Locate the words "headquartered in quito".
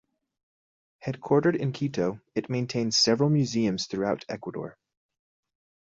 1.05-2.19